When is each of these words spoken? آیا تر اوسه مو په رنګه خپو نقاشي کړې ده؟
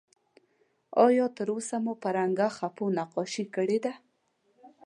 آیا 1.05 1.25
تر 1.37 1.47
اوسه 1.53 1.75
مو 1.83 1.93
په 2.01 2.09
رنګه 2.17 2.47
خپو 2.57 2.85
نقاشي 2.97 3.45
کړې 3.55 3.79
ده؟ 3.85 3.93